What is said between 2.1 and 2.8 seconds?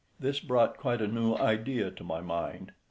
mind.